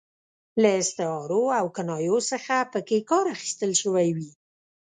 له 0.61 0.69
استعارو 0.81 1.43
او 1.59 1.65
کنایو 1.75 2.17
څخه 2.31 2.55
پکې 2.71 2.97
کار 3.09 3.25
اخیستل 3.35 3.71
شوی 3.81 4.07
وي. 4.17 4.29